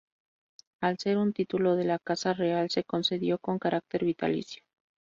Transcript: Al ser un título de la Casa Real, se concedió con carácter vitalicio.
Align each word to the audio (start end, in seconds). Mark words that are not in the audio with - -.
Al 0.81 0.97
ser 0.97 1.15
un 1.19 1.31
título 1.31 1.75
de 1.75 1.83
la 1.83 1.99
Casa 1.99 2.33
Real, 2.33 2.71
se 2.71 2.83
concedió 2.83 3.37
con 3.37 3.59
carácter 3.59 4.03
vitalicio. 4.03 4.63